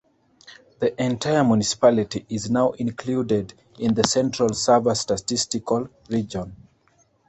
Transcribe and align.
The 0.79 0.99
entire 0.99 1.43
municipality 1.43 2.25
is 2.27 2.49
now 2.49 2.71
included 2.71 3.53
in 3.77 3.93
the 3.93 4.03
Central 4.03 4.51
Sava 4.55 4.95
Statistical 4.95 5.89
Region. 6.09 6.55